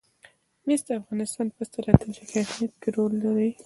[0.65, 3.51] مس د افغانستان په ستراتیژیک اهمیت کې رول لري.